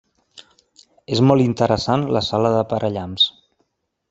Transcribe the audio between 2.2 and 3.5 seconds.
sala de parallamps.